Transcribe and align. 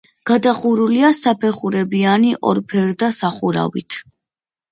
გადახურულია 0.27 1.09
საფეხურებიანი 1.17 2.33
ორფერდა 2.53 3.11
სახურავით. 3.19 4.01